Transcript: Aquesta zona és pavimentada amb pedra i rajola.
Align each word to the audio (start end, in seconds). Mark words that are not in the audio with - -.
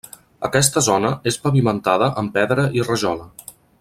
Aquesta 0.47 0.81
zona 0.85 1.11
és 1.31 1.37
pavimentada 1.43 2.07
amb 2.23 2.33
pedra 2.39 2.67
i 2.81 2.87
rajola. 2.89 3.29